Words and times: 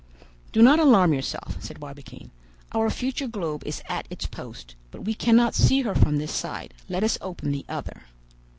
"Do 0.51 0.63
not 0.63 0.79
alarm 0.79 1.13
yourself," 1.13 1.61
said 1.63 1.79
Barbicane; 1.79 2.31
"our 2.71 2.89
future 2.89 3.27
globe 3.27 3.61
is 3.67 3.83
at 3.87 4.07
its 4.09 4.25
post, 4.25 4.73
but 4.89 5.05
we 5.05 5.13
cannot 5.13 5.53
see 5.53 5.83
her 5.83 5.93
from 5.93 6.17
this 6.17 6.31
side; 6.33 6.73
let 6.89 7.03
us 7.03 7.19
open 7.21 7.51
the 7.51 7.65
other." 7.69 8.01